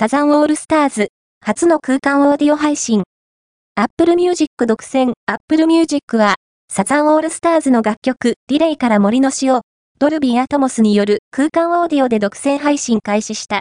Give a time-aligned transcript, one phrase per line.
[0.00, 1.08] サザンオールスターズ、
[1.44, 3.02] 初の空間オーディオ配信。
[3.74, 6.36] Apple Music 独占 Apple Music は、
[6.72, 9.60] サザンオールスターズの楽曲、ディレイから森の詩を、
[9.98, 13.58] ドルビーアトモスによる空間オーディオで独占配信開始した。